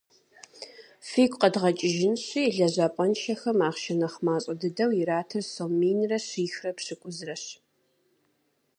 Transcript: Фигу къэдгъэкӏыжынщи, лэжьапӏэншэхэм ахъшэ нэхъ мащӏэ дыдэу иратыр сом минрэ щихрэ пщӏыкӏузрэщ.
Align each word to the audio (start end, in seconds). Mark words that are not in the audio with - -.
Фигу 1.07 1.37
къэдгъэкӏыжынщи, 1.41 2.41
лэжьапӏэншэхэм 2.55 3.59
ахъшэ 3.67 3.93
нэхъ 3.99 4.17
мащӏэ 4.25 4.53
дыдэу 4.59 4.91
иратыр 5.01 5.43
сом 5.53 5.71
минрэ 5.79 6.17
щихрэ 6.27 6.71
пщӏыкӏузрэщ. 6.77 7.43